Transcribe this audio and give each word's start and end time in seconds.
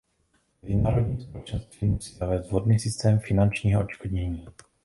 Mezinárodní 0.61 1.21
společenství 1.23 1.87
musí 1.87 2.15
zavést 2.15 2.47
vhodný 2.49 2.79
systém 2.79 3.19
finančního 3.19 3.81
odškodnění. 3.81 4.47